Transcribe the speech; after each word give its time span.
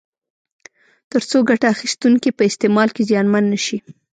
تر 1.11 1.21
څو 1.29 1.37
ګټه 1.49 1.67
اخیستونکي 1.75 2.29
په 2.37 2.43
استعمال 2.49 2.89
کې 2.95 3.07
زیانمن 3.09 3.43
نه 3.53 3.59
شي. 3.65 3.77